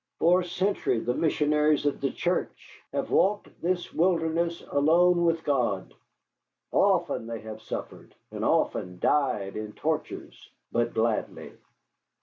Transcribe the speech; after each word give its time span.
For 0.17 0.39
a 0.39 0.43
century 0.45 0.97
the 0.99 1.13
missionaries 1.13 1.85
of 1.85 2.01
the 2.01 2.09
Church 2.09 2.81
have 2.91 3.11
walked 3.11 3.61
this 3.61 3.93
wilderness 3.93 4.63
alone 4.71 5.25
with 5.25 5.43
God. 5.43 5.93
Often 6.71 7.27
they 7.27 7.41
have 7.41 7.61
suffered, 7.61 8.15
and 8.31 8.43
often 8.43 8.97
died 8.97 9.55
in 9.55 9.73
tortures 9.73 10.49
but 10.71 10.95
gladly." 10.95 11.53